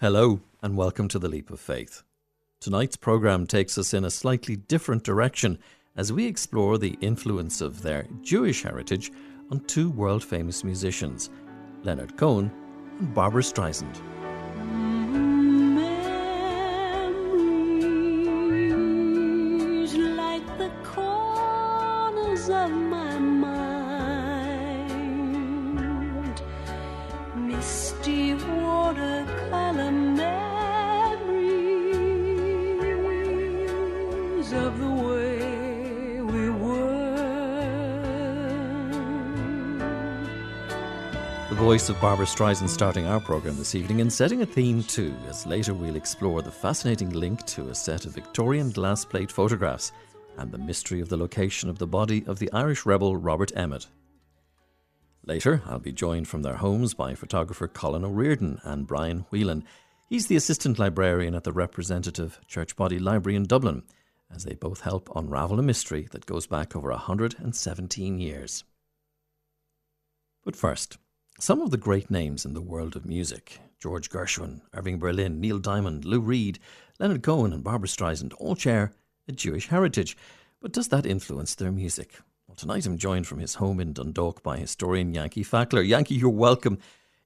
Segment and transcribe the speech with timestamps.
[0.00, 2.04] Hello, and welcome to The Leap of Faith.
[2.60, 5.58] Tonight's programme takes us in a slightly different direction
[5.96, 9.10] as we explore the influence of their Jewish heritage
[9.50, 11.30] on two world famous musicians,
[11.82, 12.52] Leonard Cohen
[13.00, 14.00] and Barbra Streisand.
[41.68, 45.44] Voice of Barbra Streisand starting our programme this evening and setting a theme too, as
[45.44, 49.92] later we'll explore the fascinating link to a set of Victorian glass plate photographs
[50.38, 53.86] and the mystery of the location of the body of the Irish rebel Robert Emmet.
[55.26, 59.62] Later, I'll be joined from their homes by photographer Colin O'Riordan and Brian Whelan.
[60.08, 63.82] He's the assistant librarian at the representative Church Body Library in Dublin,
[64.34, 68.64] as they both help unravel a mystery that goes back over 117 years.
[70.46, 70.96] But first,
[71.40, 75.60] some of the great names in the world of music George Gershwin, Irving Berlin, Neil
[75.60, 76.58] Diamond, Lou Reed,
[76.98, 78.90] Leonard Cohen, and Barbra Streisand all share
[79.28, 80.16] a Jewish heritage.
[80.60, 82.18] But does that influence their music?
[82.48, 85.88] Well, tonight I'm joined from his home in Dundalk by historian Yanky Fachler.
[85.88, 86.78] Yanky, you're welcome.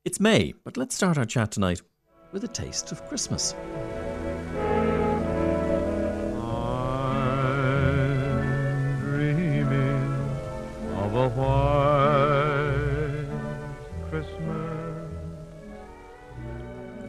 [0.05, 1.81] It's May, but let's start our chat tonight
[2.33, 3.55] with a taste of Christmas.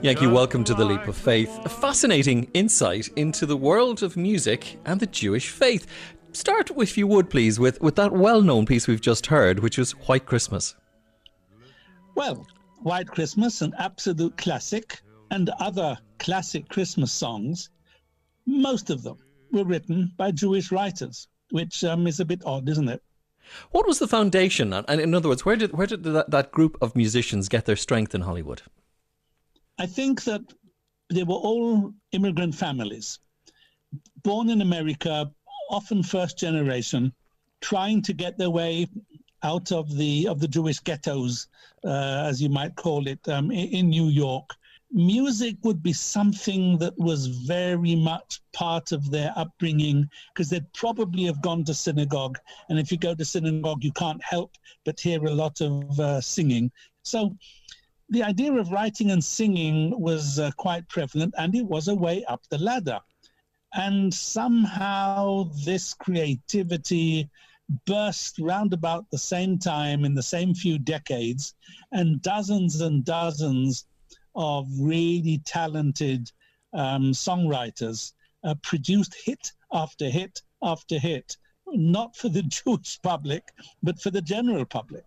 [0.03, 1.61] Yanky, welcome to the Leap of Faith.
[1.63, 5.87] A fascinating insight into the world of music and the Jewish faith.
[6.33, 9.77] Start, if you would, please, with, with that well known piece we've just heard, which
[9.77, 10.75] was White Christmas.
[12.15, 12.45] Well,
[12.81, 14.99] White Christmas, an absolute classic,
[15.31, 17.69] and other classic Christmas songs,
[18.45, 19.19] most of them
[19.53, 23.01] were written by Jewish writers, which um, is a bit odd, isn't it?
[23.71, 24.73] What was the foundation?
[24.73, 27.77] And in other words, where did, where did that, that group of musicians get their
[27.77, 28.63] strength in Hollywood?
[29.79, 30.41] I think that
[31.09, 33.19] they were all immigrant families,
[34.23, 35.31] born in America,
[35.69, 37.13] often first generation,
[37.61, 38.87] trying to get their way
[39.43, 41.47] out of the of the Jewish ghettos,
[41.83, 44.49] uh, as you might call it, um, in, in New York.
[44.91, 51.23] Music would be something that was very much part of their upbringing because they'd probably
[51.23, 52.37] have gone to synagogue,
[52.69, 54.51] and if you go to synagogue, you can't help
[54.85, 56.71] but hear a lot of uh, singing.
[57.01, 57.35] So
[58.13, 62.23] the idea of writing and singing was uh, quite prevalent, and it was a way
[62.25, 62.99] up the ladder.
[63.73, 67.27] And somehow this creativity
[67.87, 71.55] burst round about the same time in the same few decades,
[71.91, 73.87] and dozens and dozens
[74.35, 76.31] of really talented
[76.73, 78.13] um, songwriters
[78.43, 81.35] uh, produced hit after hit after hit,
[81.65, 83.43] not for the Jewish public,
[83.81, 85.05] but for the general public.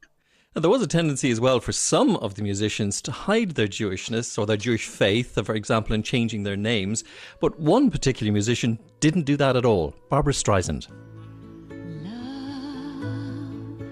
[0.57, 3.67] And there was a tendency as well for some of the musicians to hide their
[3.69, 7.05] Jewishness or their Jewish faith, for example, in changing their names.
[7.41, 10.89] But one particular musician didn't do that at all Barbra Streisand.
[12.03, 13.83] Love,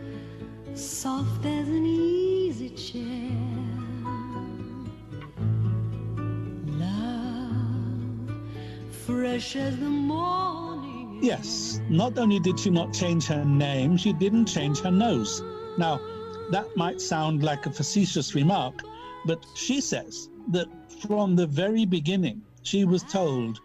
[0.78, 3.30] soft as an easy chair.
[6.78, 8.40] Love,
[9.04, 11.18] fresh as the morning.
[11.22, 15.42] Yes, not only did she not change her name, she didn't change her nose.
[15.76, 16.00] Now,
[16.50, 18.82] that might sound like a facetious remark,
[19.24, 20.68] but she says that
[21.00, 23.60] from the very beginning, she was told,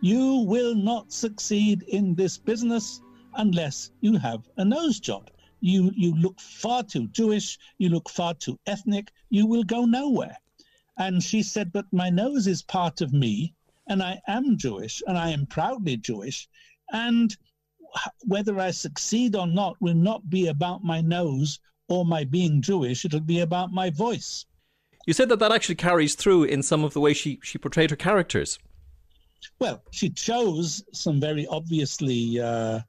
[0.00, 3.00] You will not succeed in this business
[3.34, 5.30] unless you have a nose job.
[5.60, 10.36] You, you look far too Jewish, you look far too ethnic, you will go nowhere.
[10.98, 13.54] And she said, But my nose is part of me,
[13.88, 16.48] and I am Jewish, and I am proudly Jewish.
[16.92, 17.36] And
[18.24, 23.04] whether I succeed or not will not be about my nose or my being Jewish,
[23.04, 24.46] it'll be about my voice.
[25.06, 27.90] You said that that actually carries through in some of the way she, she portrayed
[27.90, 28.58] her characters.
[29.58, 32.80] Well, she chose some very obviously uh,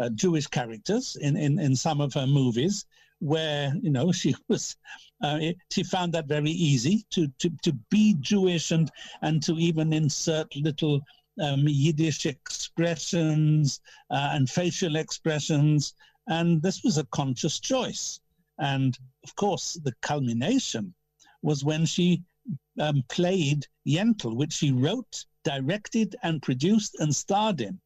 [0.00, 2.86] uh, Jewish characters in, in, in some of her movies
[3.18, 4.76] where, you know, she was,
[5.22, 5.38] uh,
[5.72, 8.90] she found that very easy to, to, to be Jewish and,
[9.22, 11.00] and to even insert little
[11.42, 13.80] um, Yiddish expressions
[14.10, 15.94] uh, and facial expressions.
[16.28, 18.20] And this was a conscious choice.
[18.58, 20.94] And of course, the culmination
[21.42, 22.22] was when she
[22.80, 27.78] um, played Yentl, which she wrote, directed, and produced and starred in.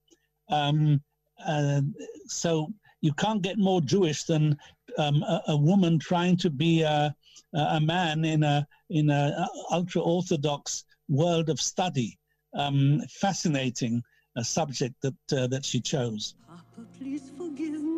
[0.48, 1.02] Um,
[1.46, 1.82] uh,
[2.26, 4.56] so you can't get more Jewish than
[4.96, 7.14] um, a, a, woman trying to be a,
[7.54, 12.18] a man in a in a ultra orthodox world of study.
[12.54, 14.02] Um, fascinating
[14.36, 16.34] uh, subject that uh, that she chose.
[16.46, 17.97] Papa, please forgive me.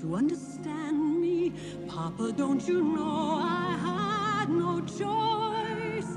[0.00, 1.52] To understand me.
[1.86, 6.16] Papa, don't you know I had no choice?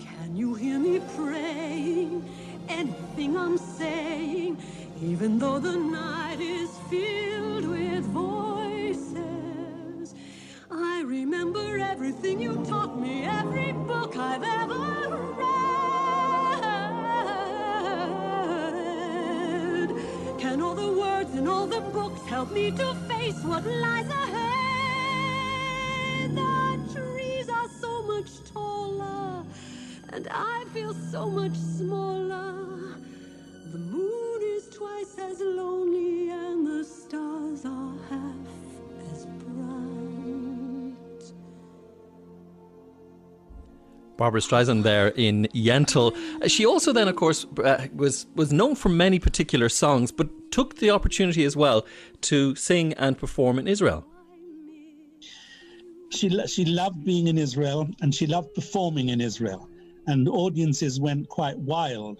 [0.00, 2.28] Can you hear me praying?
[2.68, 4.58] Anything I'm saying,
[5.00, 10.14] even though the night is filled with voices.
[10.68, 15.50] I remember everything you taught me, every book I've ever read.
[20.40, 24.56] Can all the words in all the books help me to face what lies ahead?
[26.34, 29.44] The trees are so much taller,
[30.12, 32.09] and I feel so much smaller.
[44.20, 46.06] Barbra Streisand there in Yentl.
[46.54, 50.76] She also then, of course, uh, was was known for many particular songs, but took
[50.76, 51.78] the opportunity as well
[52.30, 54.00] to sing and perform in Israel.
[56.10, 59.68] she she loved being in Israel and she loved performing in Israel,
[60.06, 62.16] and audiences went quite wild.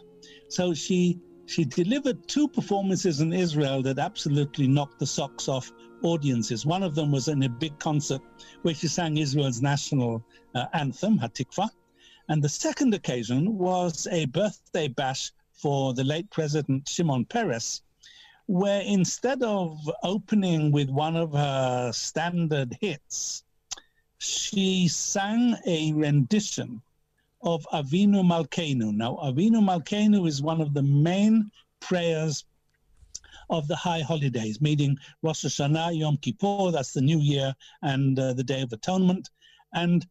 [0.48, 5.72] So she she delivered two performances in Israel that absolutely knocked the socks off
[6.02, 6.64] audiences.
[6.64, 8.22] One of them was in a big concert
[8.62, 10.24] where she sang Israel's national
[10.54, 11.68] uh, anthem, Hatikva,
[12.30, 17.82] and the second occasion was a birthday bash for the late President Shimon Peres,
[18.46, 23.42] where instead of opening with one of her standard hits,
[24.18, 26.80] she sang a rendition
[27.42, 28.94] of Avinu Malkeinu.
[28.94, 31.50] Now, Avinu Malkeinu is one of the main
[31.80, 32.44] prayers
[33.48, 38.34] of the high holidays, meaning Rosh Hashanah, Yom Kippur, that's the New Year, and uh,
[38.34, 39.30] the Day of Atonement.
[39.74, 40.06] And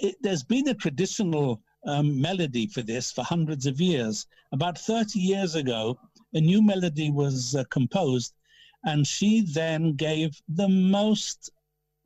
[0.00, 4.26] it, there's been a traditional um, melody for this for hundreds of years.
[4.52, 5.98] About 30 years ago,
[6.34, 8.34] a new melody was uh, composed,
[8.84, 11.50] and she then gave the most,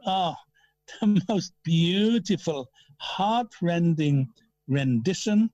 [0.07, 0.37] ah,
[1.01, 4.29] the most beautiful, heart-rending
[4.69, 5.51] rendition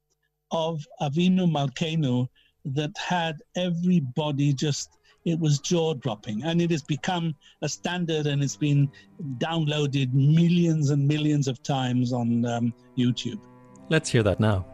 [0.50, 2.28] of Avinu Malkeinu
[2.64, 4.90] that had everybody just
[5.26, 8.90] it was jaw-dropping and it has become a standard and it's been
[9.36, 13.40] downloaded millions and millions of times on um, youtube
[13.88, 14.66] Let's hear that now.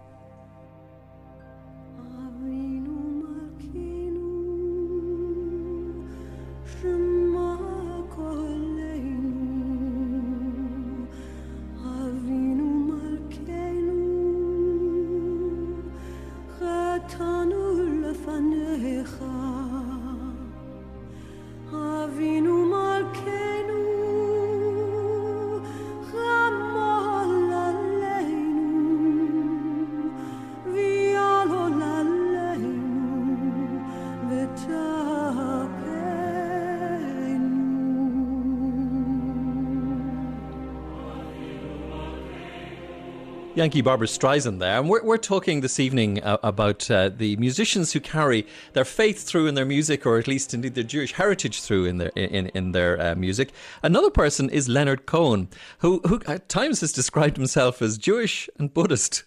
[43.63, 47.93] Yanky Barbra Streisand there, and we're, we're talking this evening uh, about uh, the musicians
[47.93, 51.63] who carry their faith through in their music, or at least indeed their Jewish heritage
[51.63, 53.53] through in their in in their uh, music.
[53.81, 55.49] Another person is Leonard Cohen,
[55.79, 59.23] who who at times has described himself as Jewish and Buddhist.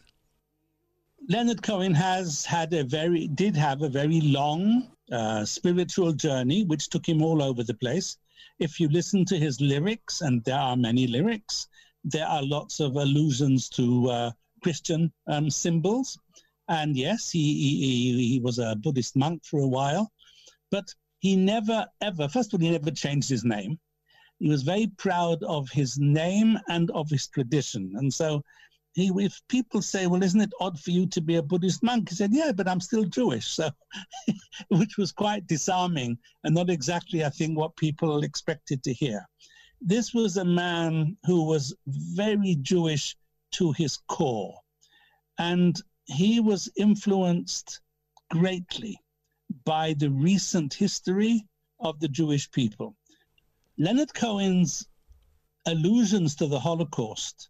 [1.29, 6.89] leonard cohen has had a very did have a very long uh, spiritual journey which
[6.89, 8.17] took him all over the place
[8.59, 11.67] if you listen to his lyrics and there are many lyrics
[12.05, 14.31] there are lots of allusions to uh,
[14.61, 16.17] christian um, symbols
[16.69, 20.11] and yes he, he he he was a buddhist monk for a while
[20.71, 23.77] but he never ever first of all he never changed his name
[24.39, 28.41] he was very proud of his name and of his tradition and so
[28.95, 32.09] he, if people say, "Well, isn't it odd for you to be a Buddhist monk?"
[32.09, 33.69] He said, "Yeah, but I'm still Jewish," so
[34.69, 39.27] which was quite disarming and not exactly, I think, what people expected to hear.
[39.81, 43.17] This was a man who was very Jewish
[43.51, 44.61] to his core,
[45.37, 47.81] and he was influenced
[48.29, 48.99] greatly
[49.63, 51.47] by the recent history
[51.79, 52.95] of the Jewish people.
[53.77, 54.87] Leonard Cohen's
[55.65, 57.49] allusions to the Holocaust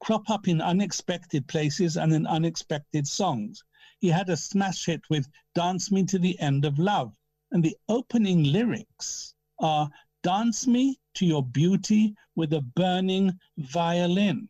[0.00, 3.64] crop up in unexpected places and in unexpected songs.
[3.98, 7.16] He had a smash hit with Dance Me to the End of Love.
[7.50, 9.90] And the opening lyrics are
[10.22, 14.48] Dance me to your beauty with a burning violin.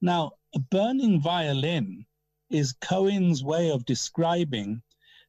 [0.00, 2.06] Now, a burning violin
[2.50, 4.82] is Cohen's way of describing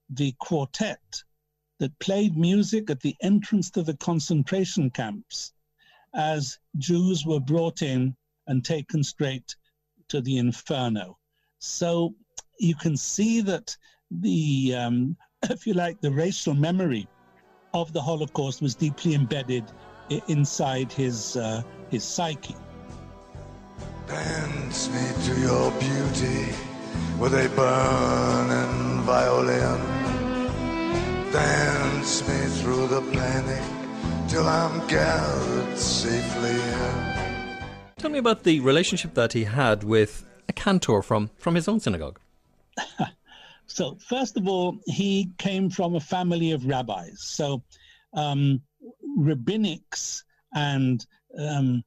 [0.09, 1.23] the quartet
[1.79, 5.53] that played music at the entrance to the concentration camps
[6.13, 8.15] as Jews were brought in
[8.47, 9.55] and taken straight
[10.09, 11.17] to the inferno.
[11.59, 12.15] So
[12.59, 13.75] you can see that
[14.11, 15.17] the, um,
[15.49, 17.07] if you like, the racial memory
[17.73, 19.63] of the Holocaust was deeply embedded
[20.27, 22.55] inside his uh, his psyche.
[24.07, 26.53] Dance me to your beauty
[27.19, 29.99] with a burning violin.
[31.31, 33.63] Dance me through the panic
[34.27, 37.09] till I'm gathered safely in.
[37.97, 41.79] Tell me about the relationship that he had with a cantor from, from his own
[41.79, 42.19] synagogue.
[43.67, 47.21] so, first of all, he came from a family of rabbis.
[47.21, 47.61] So,
[48.13, 48.61] um,
[49.19, 50.23] rabbinics
[50.55, 51.05] and
[51.37, 51.83] um,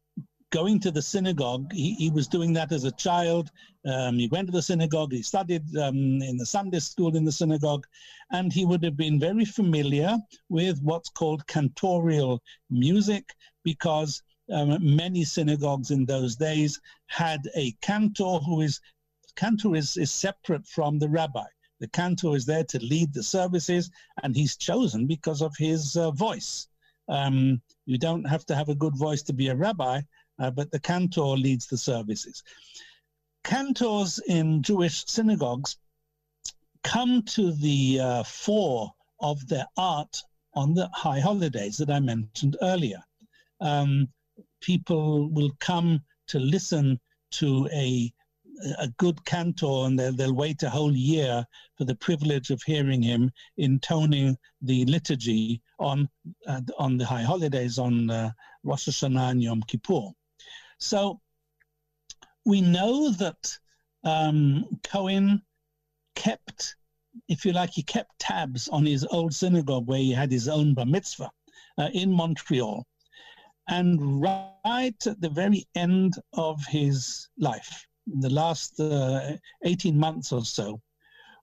[0.50, 1.72] going to the synagogue.
[1.72, 3.50] He, he, was doing that as a child.
[3.86, 5.12] Um, he went to the synagogue.
[5.12, 7.86] He studied um, in the Sunday school in the synagogue,
[8.30, 10.16] and he would have been very familiar
[10.50, 12.38] with what's called cantorial
[12.70, 13.24] music
[13.64, 14.22] because
[14.52, 18.80] um, many synagogues in those days had a cantor who is
[19.36, 21.46] cantor is, is separate from the rabbi.
[21.80, 23.90] The cantor is there to lead the services,
[24.22, 26.68] and he's chosen because of his uh, voice.
[27.08, 30.00] Um, you don't have to have a good voice to be a rabbi,
[30.38, 32.42] uh, but the cantor leads the services.
[33.44, 35.76] Cantors in Jewish synagogues
[36.82, 40.22] come to the uh, fore of their art
[40.54, 43.02] on the high holidays that I mentioned earlier.
[43.60, 44.08] Um,
[44.60, 47.00] people will come to listen
[47.32, 48.12] to a
[48.78, 51.44] a good cantor and they'll, they'll wait a whole year
[51.76, 56.08] for the privilege of hearing him intoning the liturgy on
[56.46, 58.30] uh, on the high holidays on uh,
[58.64, 60.10] Rosh Hashanah and Yom Kippur.
[60.78, 61.20] So
[62.44, 63.58] we know that
[64.04, 65.42] um, Cohen
[66.14, 66.76] kept,
[67.28, 70.74] if you like, he kept tabs on his old synagogue where he had his own
[70.74, 71.30] bar mitzvah
[71.78, 72.86] uh, in Montreal.
[73.68, 80.32] And right at the very end of his life, in the last uh, 18 months
[80.32, 80.80] or so,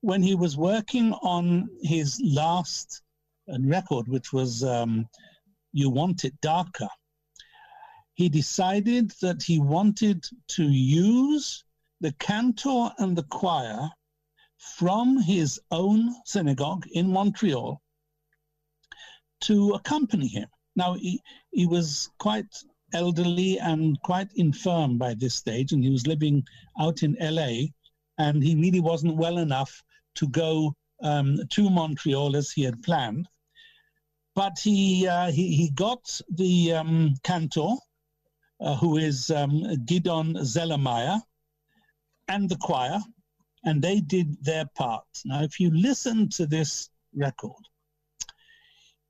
[0.00, 3.02] when he was working on his last
[3.52, 5.08] uh, record, which was um,
[5.72, 6.88] You Want It Darker,
[8.14, 11.64] he decided that he wanted to use
[12.00, 13.88] the cantor and the choir
[14.58, 17.80] from his own synagogue in Montreal
[19.40, 20.48] to accompany him.
[20.76, 22.54] Now, he, he was quite
[22.92, 26.44] elderly and quite infirm by this stage, and he was living
[26.78, 27.66] out in LA,
[28.18, 29.82] and he really wasn't well enough
[30.16, 33.28] to go um, to Montreal as he had planned.
[34.34, 37.74] But he uh, he, he got the um, cantor,
[38.60, 41.20] uh, who is um, Gideon Zelermyer,
[42.28, 43.00] and the choir,
[43.64, 45.06] and they did their part.
[45.24, 47.62] Now, if you listen to this record,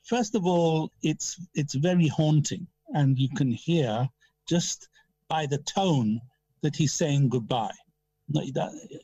[0.05, 4.09] first of all, it's it's very haunting and you can hear
[4.49, 4.89] just
[5.29, 6.21] by the tone
[6.63, 7.75] that he's saying goodbye.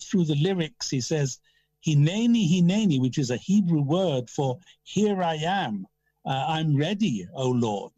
[0.02, 1.38] Through the lyrics, he says,
[1.87, 5.87] Hineni, Hineni, which is a Hebrew word for here I am,
[6.25, 7.93] uh, I'm ready, O Lord,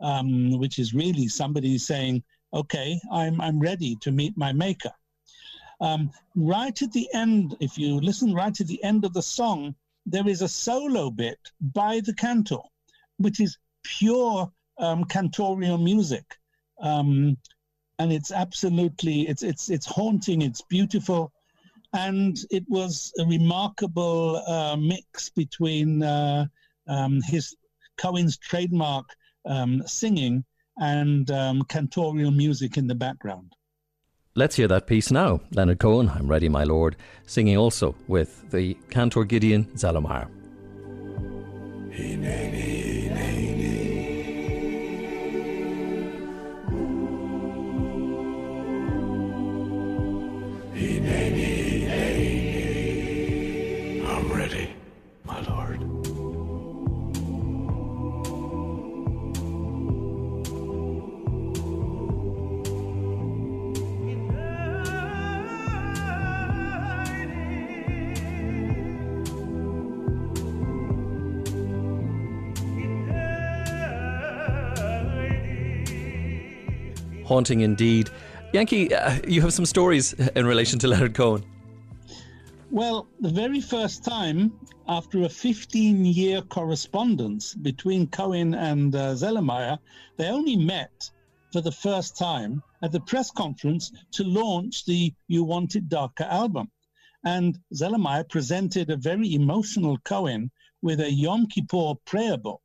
[0.00, 2.22] um, which is really somebody saying,
[2.54, 4.92] okay, I'm, I'm ready to meet my maker.
[5.80, 9.74] Um, right at the end, if you listen right at the end of the song,
[10.06, 12.62] there is a solo bit by the cantor,
[13.18, 16.38] which is pure um, cantorial music,
[16.80, 17.36] um,
[17.98, 20.42] and it's absolutely it's it's it's haunting.
[20.42, 21.32] It's beautiful,
[21.92, 26.46] and it was a remarkable uh, mix between uh,
[26.86, 27.56] um, his
[27.96, 29.06] Cohen's trademark
[29.46, 30.44] um, singing
[30.78, 33.52] and um, cantorial music in the background.
[34.34, 35.40] Let's hear that piece now.
[35.50, 40.28] Leonard Cohen, I'm ready, my lord, singing also with the cantor Gideon Zelermyer.
[77.32, 78.10] Haunting indeed.
[78.52, 81.42] Yanky, uh, you have some stories in relation to Leonard Cohen.
[82.70, 84.52] Well, the very first time
[84.86, 89.78] after a 15 year correspondence between Cohen and uh, Zelermyer,
[90.18, 91.10] they only met
[91.54, 96.24] for the first time at the press conference to launch the You Want It Darker
[96.24, 96.70] album.
[97.24, 100.50] And Zelermyer presented a very emotional Cohen
[100.82, 102.60] with a Yom Kippur prayer book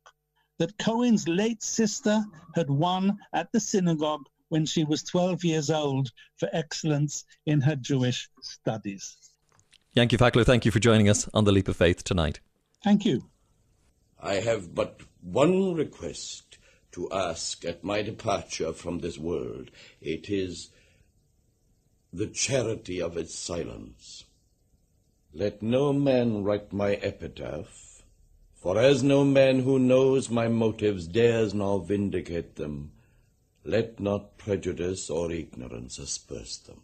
[0.58, 2.22] that Cohen's late sister
[2.54, 7.76] had won at the synagogue when she was 12 years old for excellence in her
[7.76, 9.16] Jewish studies.
[9.96, 12.40] Yanky Fachler, thank you for joining us on The Leap of Faith tonight.
[12.84, 13.28] Thank you.
[14.20, 16.58] I have but one request
[16.92, 19.70] to ask at my departure from this world.
[20.00, 20.70] It is
[22.12, 24.24] the charity of its silence.
[25.32, 28.02] Let no man write my epitaph,
[28.54, 32.92] for as no man who knows my motives dares nor vindicate them,
[33.68, 36.80] let not prejudice or ignorance asperse them.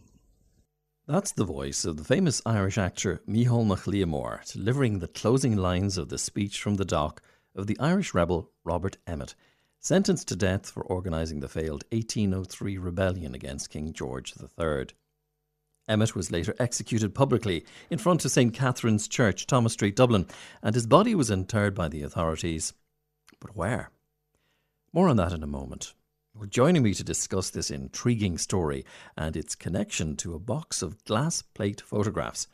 [1.07, 5.97] That's the voice of the famous Irish actor Micheál Mac Liammóir delivering the closing lines
[5.97, 7.23] of the speech from the dock
[7.57, 9.35] of the Irish rebel Robert Emmet,
[9.81, 14.89] sentenced to death for organising the failed 1803 rebellion against King George III.
[15.89, 20.27] Emmet was later executed publicly in front of St Catherine's Church, Thomas Street, Dublin,
[20.63, 22.75] and his body was interred by the authorities.
[23.41, 23.91] But where?
[24.93, 25.95] More on that in a moment.
[26.37, 28.85] Well, joining me to discuss this intriguing story
[29.17, 32.49] and its connection to a box of glass plate photographs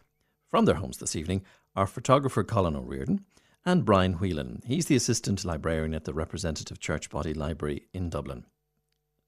[0.50, 3.24] from their homes this evening are photographer Colin O'Riordan
[3.64, 4.60] and Brian Whelan.
[4.66, 8.44] He's the assistant librarian at the Representative Church Body Library in Dublin.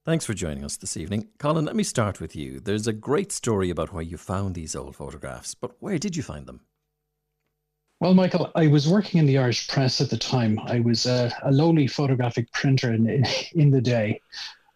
[0.04, 1.28] Thanks for joining us this evening.
[1.38, 2.60] Colin, let me start with you.
[2.60, 6.22] There's a great story about where you found these old photographs, but where did you
[6.22, 6.60] find them?
[8.02, 10.58] Well, Michael, I was working in the Irish press at the time.
[10.64, 13.06] I was a, a lowly photographic printer in,
[13.54, 14.20] in the day.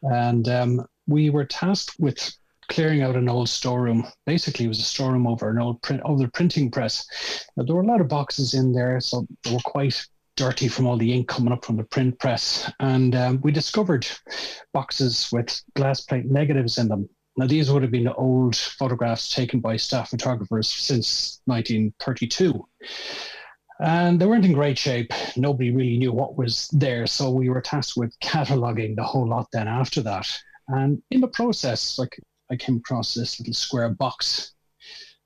[0.02, 2.32] And um, we were tasked with
[2.68, 4.06] clearing out an old storeroom.
[4.26, 7.04] Basically, it was a storeroom over an old print over the printing press.
[7.56, 10.06] Now, there were a lot of boxes in there, so they were quite
[10.36, 12.70] dirty from all the ink coming up from the print press.
[12.78, 14.06] And um, we discovered
[14.72, 17.08] boxes with glass plate negatives in them.
[17.36, 22.66] Now, these would have been old photographs taken by staff photographers since 1932.
[23.78, 25.12] And they weren't in great shape.
[25.36, 27.06] Nobody really knew what was there.
[27.06, 30.26] So we were tasked with cataloging the whole lot then after that.
[30.68, 32.18] And in the process, like
[32.50, 34.54] I came across this little square box,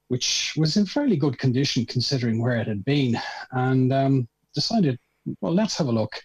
[0.09, 3.17] which was in fairly good condition considering where it had been.
[3.53, 4.99] And um, decided,
[5.41, 6.21] well, let's have a look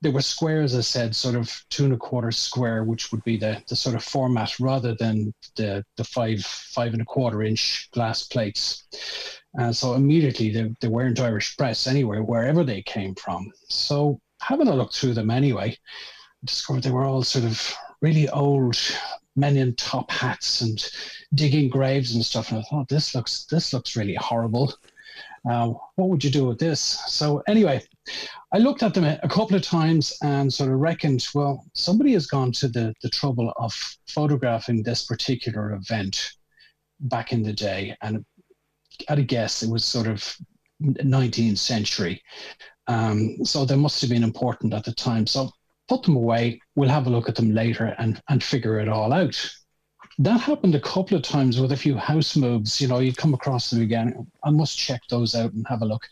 [0.00, 3.36] there were squares, I said, sort of two and a quarter square, which would be
[3.36, 7.88] the, the sort of format rather than the, the five five and a quarter inch
[7.92, 8.84] glass plates.
[9.54, 13.50] And so immediately they, they weren't Irish press anywhere, wherever they came from.
[13.68, 18.28] So having a look through them anyway, I discovered they were all sort of really
[18.28, 18.78] old
[19.34, 20.84] men in top hats and
[21.34, 22.50] digging graves and stuff.
[22.50, 24.74] And I thought this looks this looks really horrible.
[25.48, 26.80] Uh, what would you do with this?
[27.06, 27.82] So anyway,
[28.52, 32.26] I looked at them a couple of times and sort of reckoned, well, somebody has
[32.26, 33.74] gone to the, the trouble of
[34.08, 36.32] photographing this particular event
[37.00, 37.94] back in the day.
[38.00, 38.24] And
[39.08, 40.36] at a guess, it was sort of
[40.82, 42.22] 19th century.
[42.86, 45.26] Um, so they must have been important at the time.
[45.26, 45.50] So
[45.88, 46.60] put them away.
[46.74, 49.54] We'll have a look at them later and, and figure it all out.
[50.20, 52.80] That happened a couple of times with a few house moves.
[52.80, 54.26] You know, you come across them again.
[54.42, 56.02] I must check those out and have a look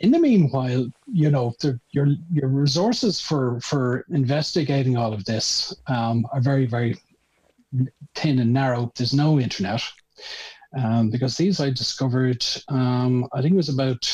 [0.00, 5.74] in the meanwhile, you know, the, your your resources for for investigating all of this
[5.86, 6.96] um, are very very
[8.14, 8.90] thin and narrow.
[8.96, 9.82] There's no internet
[10.76, 12.44] um, because these I discovered.
[12.68, 14.04] Um, I think it was about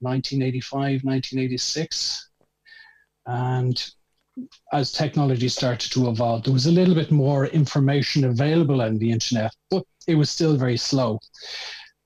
[0.00, 2.30] 1985, 1986,
[3.26, 3.90] and
[4.72, 9.10] as technology started to evolve, there was a little bit more information available on the
[9.10, 11.18] internet, but it was still very slow.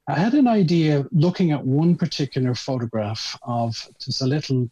[0.09, 4.69] I had an idea looking at one particular photograph of there's a little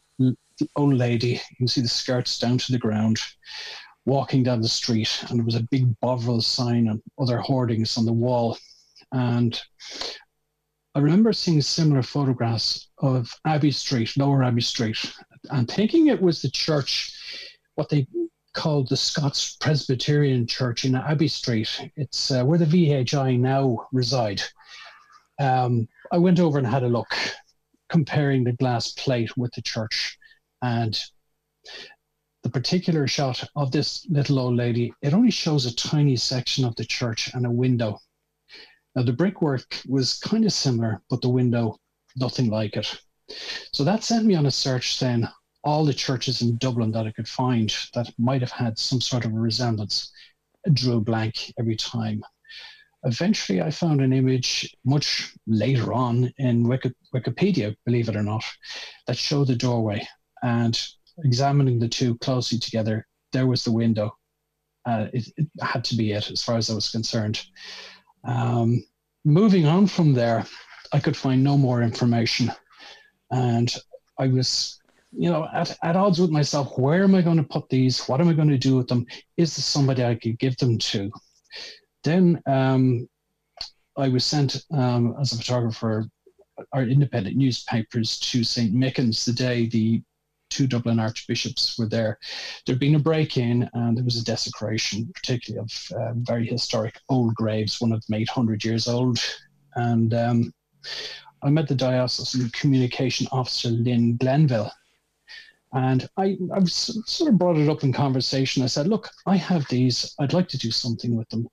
[0.75, 1.41] old lady.
[1.51, 3.19] You can see the skirts down to the ground,
[4.07, 8.07] walking down the street, and there was a big Bovril sign and other hoardings on
[8.07, 8.59] the wall.
[9.13, 9.61] And
[10.97, 14.99] I remember seeing similar photographs of Abbey Street, Lower Abbey Street,
[15.51, 17.17] and thinking it was the church,
[17.77, 18.05] what they
[18.53, 21.89] called the Scots Presbyterian Church in Abbey Street.
[21.95, 24.43] It's uh, where the VHI now reside
[25.41, 27.13] um, I went over and had a look,
[27.89, 30.17] comparing the glass plate with the church,
[30.63, 30.99] and
[32.43, 36.75] the particular shot of this little old lady, it only shows a tiny section of
[36.77, 37.99] the church and a window.
[38.95, 41.79] Now, the brickwork was kind of similar, but the window,
[42.17, 43.01] nothing like it.
[43.73, 45.29] So that sent me on a search then,
[45.63, 49.25] all the churches in Dublin that I could find that might have had some sort
[49.25, 50.11] of a resemblance.
[50.67, 52.23] I drew blank every time.
[53.05, 58.45] Eventually, I found an image much later on in Wiki- Wikipedia, believe it or not,
[59.07, 60.07] that showed the doorway.
[60.43, 60.79] And
[61.25, 64.17] examining the two closely together, there was the window.
[64.87, 67.43] Uh, it, it, had to be it as far as I was concerned.
[68.25, 68.85] Um,
[69.25, 70.47] moving on from there,
[70.93, 72.51] I could find no more information.
[73.31, 73.75] And
[74.19, 74.81] I was
[75.13, 76.79] you know, at, at odds with myself.
[76.79, 78.07] Where am I going to put these?
[78.07, 79.07] What am I going to do with them?
[79.37, 81.11] Is there somebody I could give them to?
[82.03, 83.09] Then um,
[83.97, 86.07] I was sent um, as a photographer,
[86.73, 88.75] our independent newspapers to St.
[88.75, 90.03] Michan's the day the
[90.51, 92.19] two Dublin archbishops were there.
[92.67, 96.99] There'd been a break in and there was a desecration, particularly of uh, very historic
[97.09, 99.19] old graves, one of them 800 years old.
[99.77, 100.53] And um,
[101.43, 104.73] I met the diocesan communication officer, Lynn Glanville.
[105.73, 108.65] And I, I sort of brought it up in conversation.
[108.65, 110.17] I said, Look, I have these.
[110.19, 111.49] I'd like to do something with them.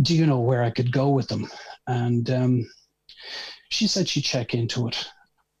[0.00, 1.48] Do you know where I could go with them?
[1.86, 2.70] And um,
[3.70, 5.06] she said she'd check into it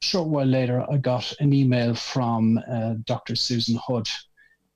[0.02, 3.36] short while later, I got an email from uh, Dr.
[3.36, 4.06] Susan Hood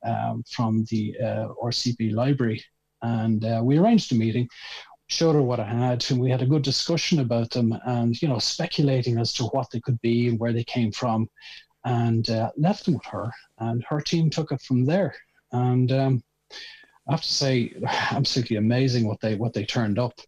[0.04, 2.64] um, from the uh, RCB library,
[3.02, 4.48] and uh, we arranged a meeting.
[5.08, 8.28] Showed her what I had, and we had a good discussion about them, and you
[8.28, 11.28] know, speculating as to what they could be and where they came from,
[11.84, 15.14] and uh, left them with her, and her team took it from there.
[15.52, 16.22] And um,
[17.08, 20.20] I have to say, absolutely amazing what they what they turned up.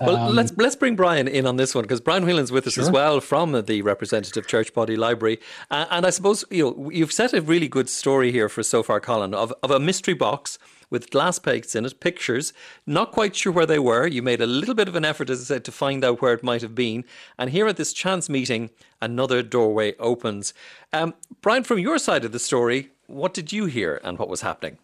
[0.00, 2.74] Well, um, let's let's bring Brian in on this one because Brian Whelan's with us
[2.74, 2.84] sure.
[2.84, 5.38] as well from the representative Church Body Library,
[5.70, 8.82] uh, and I suppose you know you've set a really good story here for so
[8.82, 10.58] far, Colin, of of a mystery box
[10.90, 12.52] with glass plates in it, pictures.
[12.86, 14.06] Not quite sure where they were.
[14.06, 16.34] You made a little bit of an effort, as I said, to find out where
[16.34, 17.04] it might have been.
[17.38, 18.68] And here at this chance meeting,
[19.00, 20.52] another doorway opens.
[20.92, 24.42] Um, Brian, from your side of the story, what did you hear and what was
[24.42, 24.76] happening?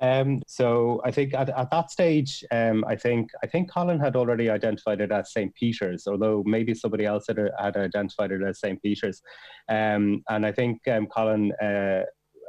[0.00, 4.14] Um, so I think at, at that stage, um, I think I think Colin had
[4.14, 5.52] already identified it as St.
[5.54, 8.80] Peter's, although maybe somebody else had, had identified it as St.
[8.80, 9.20] Peter's.
[9.68, 12.02] Um, and I think um, Colin uh,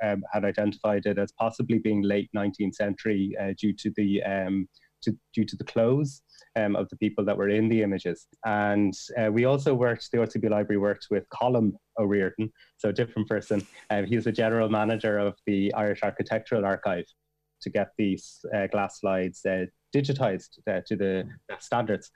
[0.03, 4.69] um, had identified it as possibly being late 19th century uh, due to the um,
[5.01, 6.21] to, due to the clothes
[6.55, 8.27] of the people that were in the images.
[8.43, 13.29] And uh, we also worked, the RCB Library worked with Colm O'Riordan, so a different
[13.29, 13.65] person.
[14.05, 17.05] he's the general manager of the Irish Architectural Archive
[17.62, 21.28] to get these uh, glass slides uh, digitized uh, to the
[21.60, 22.12] standards.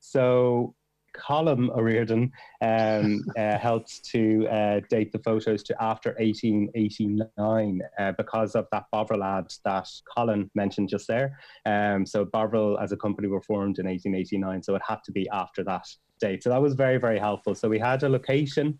[0.00, 0.74] So
[1.16, 2.30] Colm O'Riordan
[2.60, 8.84] um, uh, helped to uh, date the photos to after 1889 uh, because of that
[8.92, 11.38] Bovril ad that Colin mentioned just there.
[11.66, 15.28] Um, so Bovril as a company were formed in 1889, so it had to be
[15.30, 15.86] after that
[16.20, 16.42] date.
[16.42, 17.54] So that was very, very helpful.
[17.54, 18.78] So we had a location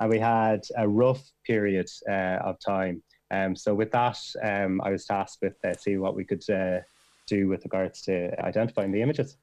[0.00, 3.02] and we had a rough period of time.
[3.30, 6.80] Um, so with that, um, I was tasked with uh, seeing what we could uh,
[7.26, 9.36] do with regards to identifying the images.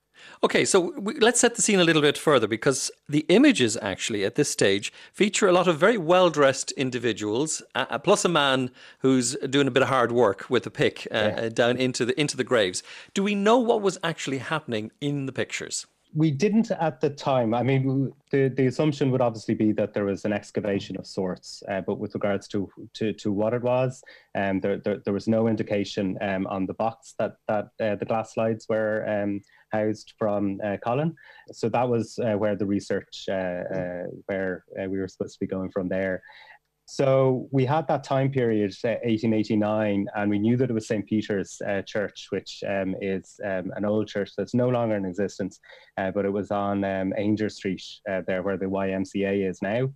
[0.43, 4.25] Okay, so we, let's set the scene a little bit further because the images actually
[4.25, 8.71] at this stage feature a lot of very well dressed individuals, uh, plus a man
[8.99, 11.49] who's doing a bit of hard work with a pick uh, yeah.
[11.49, 12.83] down into the into the graves.
[13.13, 15.85] Do we know what was actually happening in the pictures?
[16.13, 17.53] We didn't at the time.
[17.53, 21.63] I mean, the, the assumption would obviously be that there was an excavation of sorts,
[21.69, 24.03] uh, but with regards to, to, to what it was,
[24.35, 28.05] um, there, there, there was no indication um, on the box that, that uh, the
[28.05, 29.41] glass slides were um,
[29.71, 31.13] housed from uh, Colin.
[31.51, 35.47] So that was uh, where the research, uh, uh, where we were supposed to be
[35.47, 36.21] going from there.
[36.89, 41.05] So we had that time period, uh, 1889, and we knew that it was St.
[41.05, 45.59] Peter's uh, Church, which um, is um, an old church that's no longer in existence,
[45.97, 49.89] uh, but it was on um, Aungier Street, uh, there where the YMCA is now.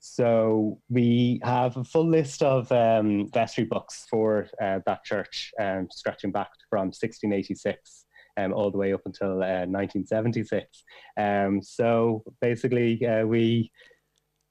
[0.00, 5.88] So we have a full list of um, vestry books for uh, that church, um,
[5.92, 8.06] stretching back from 1686.
[8.38, 10.84] Um, all the way up until 1976.
[11.16, 13.72] Uh, so basically, we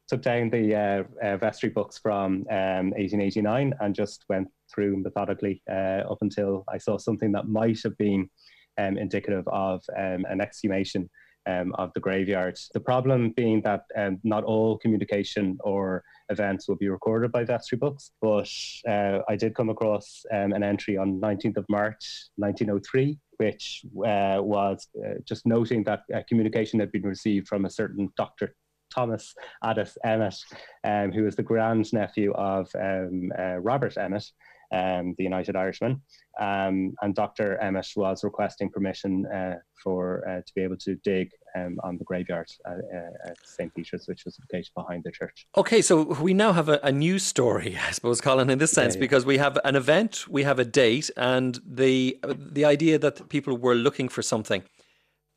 [0.08, 5.62] took down the uh, uh, vestry books from um, 1889 and just went through methodically
[5.70, 8.30] uh, up until I saw something that might have been
[8.78, 11.10] um, indicative of um, an exhumation
[11.46, 12.58] um, of the graveyard.
[12.74, 17.78] The problem being that um, not all communication or events will be recorded by vestry
[17.78, 18.50] books, but
[18.88, 24.38] uh, I did come across um, an entry on 19th of March 1903 which uh,
[24.40, 28.56] was uh, just noting that uh, communication had been received from a certain Dr.
[28.94, 30.36] Thomas Addis Emmet,
[30.84, 34.26] um, who was the grandnephew of um, uh, Robert Emmet,
[34.72, 36.02] um, the United Irishman.
[36.40, 37.58] Um, and Dr.
[37.58, 42.04] Emmet was requesting permission uh, for uh, to be able to dig um, on the
[42.04, 43.74] graveyard uh, uh, at St.
[43.74, 45.48] Peter's, which was located behind the church.
[45.58, 48.96] Okay, so we now have a, a new story, I suppose, Colin, in this sense,
[48.96, 49.02] yeah, yeah.
[49.02, 53.58] because we have an event, we have a date, and the the idea that people
[53.58, 54.64] were looking for something.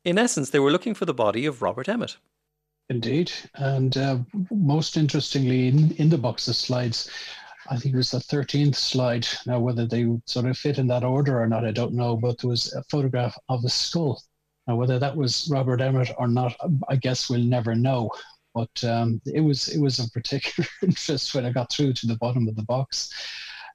[0.03, 2.17] In essence, they were looking for the body of Robert Emmet.
[2.91, 3.31] Indeed.
[3.55, 4.17] And uh,
[4.51, 7.09] most interestingly, in, in the box of slides,
[7.69, 9.25] I think it was the 13th slide.
[9.45, 12.39] Now, whether they sort of fit in that order or not, I don't know, but
[12.39, 14.21] there was a photograph of a skull.
[14.67, 16.53] Now, whether that was Robert Emmet or not,
[16.89, 18.11] I guess we'll never know.
[18.53, 22.17] But um, it was it was of particular interest when I got through to the
[22.17, 23.09] bottom of the box.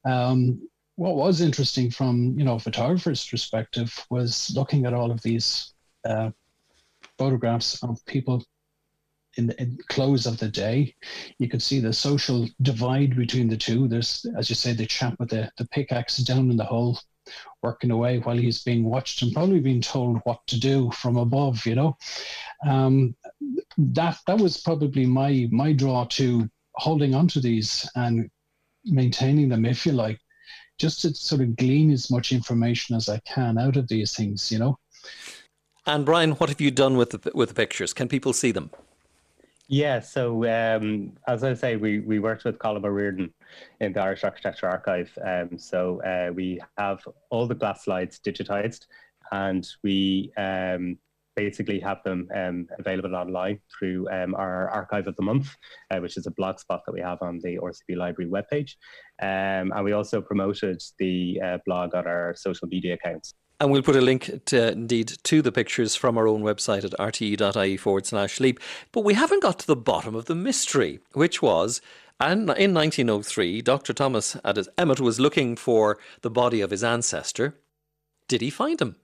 [0.05, 5.23] Um, what was interesting from you know a photographer's perspective was looking at all of
[5.23, 5.73] these
[6.05, 6.31] uh,
[7.17, 8.45] photographs of people
[9.37, 10.95] in the in close of the day.
[11.39, 13.89] You could see the social divide between the two.
[13.89, 16.99] There's, as you say, the chap with the, the pickaxe down in the hole,
[17.63, 21.65] working away while he's being watched and probably being told what to do from above.
[21.67, 21.97] You know,
[22.67, 23.15] um,
[23.79, 28.31] that that was probably my my draw to holding on to these and
[28.85, 30.21] maintaining them, if you like,
[30.79, 34.51] just to sort of glean as much information as I can out of these things.
[34.51, 34.79] You know.
[35.89, 37.93] And Brian, what have you done with the, with the pictures?
[37.93, 38.71] Can people see them?
[39.69, 43.33] Yeah, so um, as I say, we, we worked with Colm O'Riordan
[43.81, 45.11] in the Irish Architecture Archive.
[45.25, 47.01] Um, so uh, we have
[47.31, 48.87] all the glass slides digitized
[49.33, 50.99] and we um,
[51.35, 55.57] basically have them um, available online through um, our Archive of the Month,
[55.91, 58.77] uh, which is a blog spot that we have on the RCB Library webpage.
[59.21, 63.35] Um, and we also promoted the uh, blog on our social media accounts.
[63.59, 66.93] And we'll put a link to, indeed to the pictures from our own website at
[66.93, 68.61] rte.ie forward slash sleep.
[68.93, 71.81] But we haven't got to the bottom of the mystery, which was
[72.19, 73.93] and in 1903, Dr.
[73.93, 74.37] Thomas
[74.79, 77.59] Emmet was looking for the body of his ancestor.
[78.27, 78.97] Did he find him?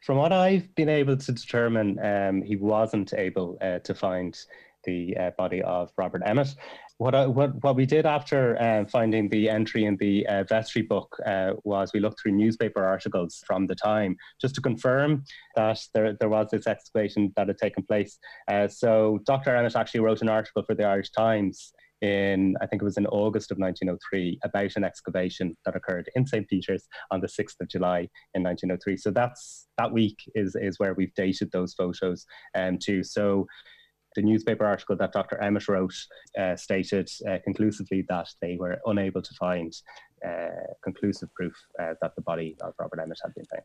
[0.00, 4.38] From what I've been able to determine, um, he wasn't able uh, to find
[4.84, 6.54] the uh, body of Robert Emmet
[7.02, 10.82] what, I, what, what we did after uh, finding the entry in the uh, vestry
[10.82, 15.24] book uh, was we looked through newspaper articles from the time just to confirm
[15.56, 18.18] that there, there was this excavation that had taken place.
[18.46, 19.56] Uh, so Dr.
[19.56, 23.06] Emmet actually wrote an article for the Irish Times in, I think it was in
[23.06, 26.48] August of 1903, about an excavation that occurred in St.
[26.48, 28.96] Peter's on the 6th of July in 1903.
[28.96, 33.02] So that's that week is, is where we've dated those photos um, too.
[33.02, 33.46] So
[34.14, 35.38] the newspaper article that Dr.
[35.40, 35.94] Emmet wrote
[36.38, 39.72] uh, stated uh, conclusively that they were unable to find
[40.26, 40.48] uh,
[40.82, 43.62] conclusive proof uh, that the body of Robert Emmet had been found.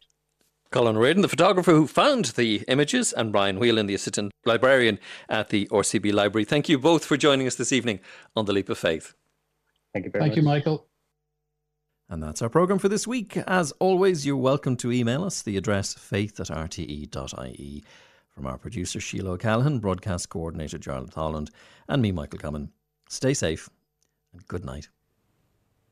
[0.69, 5.49] Colin Riordan, the photographer who found the images, and Brian Whelan, the assistant librarian at
[5.49, 6.43] the RCB Library.
[6.43, 8.01] Thank you both for joining us this evening
[8.35, 9.13] on The Leap of Faith.
[9.93, 10.35] Thank you very Thank much.
[10.35, 10.87] Thank you, Michael.
[12.09, 13.37] And that's our programme for this week.
[13.47, 17.83] As always, you're welcome to email us, the address faith at rte.ie.
[18.37, 21.49] From our producer Sheila O'Callaghan, broadcast coordinator Jarlath Holland,
[21.89, 22.69] and me, Michael Cummins.
[23.09, 23.67] Stay safe
[24.31, 24.89] and good night.